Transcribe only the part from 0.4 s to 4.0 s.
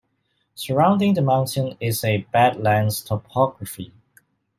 Surrounding the mountain is a badlands topography.